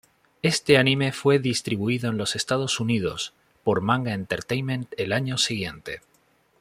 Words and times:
Este 0.41 0.77
anime 0.79 1.11
fue 1.11 1.37
distribuido 1.37 2.09
en 2.09 2.17
los 2.17 2.35
Estados 2.35 2.79
Unidos 2.79 3.35
por 3.63 3.81
Manga 3.81 4.15
Entertainment 4.15 4.91
el 4.97 5.13
año 5.13 5.37
siguiente. 5.37 6.01